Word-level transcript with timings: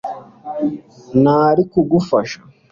Nari 1.23 1.63
kugufasha 1.71 2.39